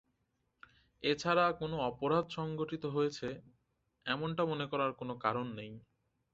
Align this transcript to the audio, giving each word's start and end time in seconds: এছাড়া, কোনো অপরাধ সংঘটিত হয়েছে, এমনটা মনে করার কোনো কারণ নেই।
এছাড়া, 1.03 1.45
কোনো 1.59 1.75
অপরাধ 1.89 2.25
সংঘটিত 2.37 2.83
হয়েছে, 2.95 3.27
এমনটা 4.05 4.43
মনে 4.45 4.65
করার 4.71 4.91
কোনো 4.99 5.13
কারণ 5.17 5.47
নেই। 5.57 5.71